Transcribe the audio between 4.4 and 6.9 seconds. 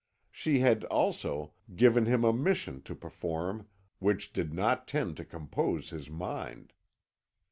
not tend to compose his mind.